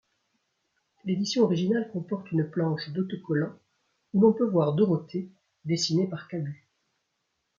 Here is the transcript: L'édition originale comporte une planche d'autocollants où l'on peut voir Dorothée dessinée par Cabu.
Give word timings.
L'édition 1.05 1.43
originale 1.43 1.91
comporte 1.91 2.31
une 2.31 2.49
planche 2.49 2.89
d'autocollants 2.89 3.53
où 4.15 4.21
l'on 4.21 4.33
peut 4.33 4.49
voir 4.49 4.73
Dorothée 4.73 5.29
dessinée 5.65 6.07
par 6.07 6.27
Cabu. 6.27 6.67